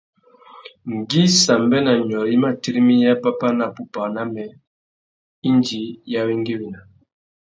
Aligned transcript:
Ngüi 0.95 1.25
Sambê 1.43 1.79
na 1.85 1.93
Nyôrê 2.07 2.31
i 2.35 2.37
mà 2.43 2.49
tirimiya 2.61 3.13
pápá 3.23 3.47
a 3.51 3.55
nù 3.57 3.63
wapupamú 3.65 4.13
na 4.15 4.23
mê, 4.33 4.45
indi 5.49 5.81
i 6.11 6.13
awengüina. 6.21 6.79